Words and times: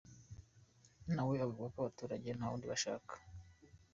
Nawe 1.13 1.35
avuga 1.45 1.65
ko 1.73 1.77
abaturage 1.81 2.29
nta 2.33 2.47
wundi 2.51 2.65
bashaka!!!. 2.71 3.13